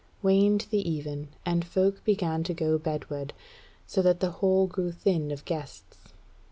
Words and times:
Waned 0.23 0.65
the 0.71 0.79
even, 0.89 1.27
and 1.45 1.63
folk 1.63 2.03
began 2.03 2.41
to 2.45 2.55
go 2.55 2.79
bedward, 2.79 3.33
so 3.85 4.01
that 4.01 4.19
the 4.19 4.31
hall 4.31 4.65
grew 4.65 4.91
thin 4.91 5.29
of 5.29 5.45
guests. 5.45 5.99